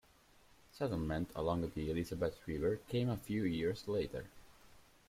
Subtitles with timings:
[0.71, 4.25] Settlement along the Elizabeth River came a few years later.